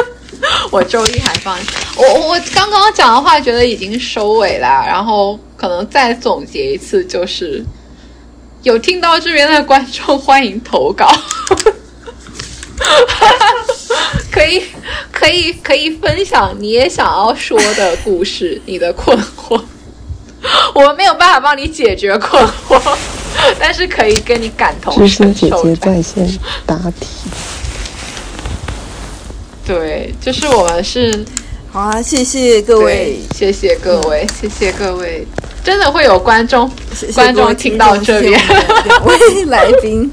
[0.72, 1.58] 我周一还放。
[1.94, 7.62] 我我刚刚讲的话，觉得已经收尾了，然后可能再总结一次，就是
[8.62, 11.06] 有听到这边的观众欢迎投稿，
[14.32, 14.64] 可以。
[15.12, 19.60] 可以可以分享你也想要说的故事，你的困惑。
[20.74, 22.80] 我们没有办法帮你解决困惑，
[23.56, 25.62] 但是可以跟你感同知心姐身受。
[25.62, 27.06] 姐在线答题，
[29.64, 31.24] 对，就是我们是
[31.70, 35.26] 好啊，谢谢各位，，谢谢各位，谢谢各位，
[35.64, 38.32] 真的会有观众谢谢观众听到这边
[38.84, 40.10] 两位 来宾。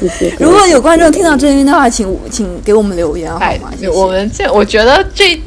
[0.00, 0.32] 谢谢。
[0.38, 3.70] 如果有观众听到这边的话，请请给我们留言好哎吗？
[3.76, 5.38] 谢，谢我们这我觉得这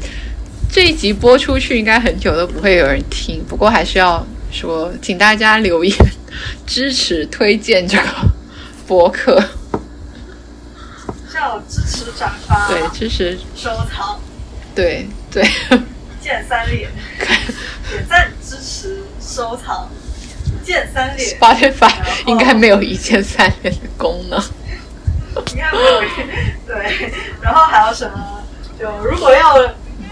[0.70, 3.42] 这一集播出去，应该很久都不会有人听。
[3.48, 5.96] 不过还是要说，请大家留言
[6.66, 8.04] 支持推荐这个
[8.86, 9.42] 播客，
[11.42, 14.20] 要支持转发，对，支持，收藏，
[14.74, 19.88] 对对，一键三连，点赞支持收藏，
[20.46, 21.28] 一键三连。
[21.28, 21.92] Spotify
[22.26, 24.40] 应该没有一键三连的功能。
[25.34, 26.00] 应该没有
[26.66, 28.42] 对，然后还有什么？
[28.78, 29.54] 就如果要，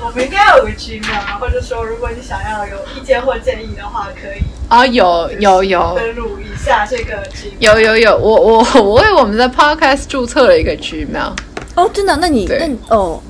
[0.00, 5.94] 我们应该有个 Gmail，或者说如果你想要有意见或建议的话，可以啊，有有有。
[5.96, 7.58] 登录一下这个 Gmail。
[7.58, 11.32] 有有有，我我 我为我们的 Podcast 注册了一个 Gmail，
[11.74, 12.16] 哦，真的？
[12.20, 13.20] 那你那你哦，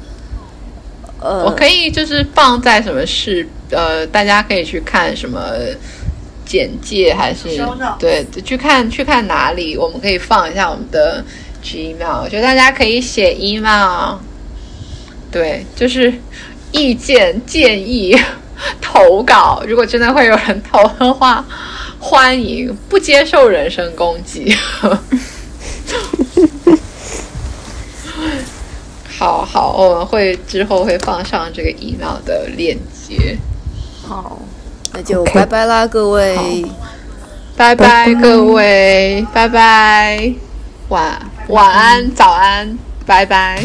[1.19, 5.41] 呃，我可以就是放在什么视呃，大家可以去看什么
[6.45, 7.49] 简介还是
[7.99, 11.25] 对去看去看哪里，我们可以放一下我们的
[11.65, 14.17] Gmail，我觉得大家可以写 email，
[15.33, 16.13] 对，就是
[16.73, 18.15] 意见建议
[18.81, 21.45] 投稿，如果真的会有人投的话，
[21.99, 24.57] 欢迎，不接受人身攻击。
[29.19, 33.37] 好好，我们会之后会放上这个 email 的链接。
[34.07, 34.39] 好，
[34.93, 36.65] 那就拜拜啦，各位。
[37.57, 40.33] 拜拜，拜拜各位，拜拜，
[40.89, 43.63] 晚晚安，早安，拜拜。